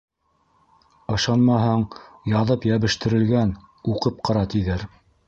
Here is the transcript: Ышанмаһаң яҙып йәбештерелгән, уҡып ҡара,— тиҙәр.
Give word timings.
Ышанмаһаң 1.15 1.83
яҙып 2.31 2.65
йәбештерелгән, 2.71 3.53
уҡып 3.93 4.19
ҡара,— 4.31 4.47
тиҙәр. 4.57 4.89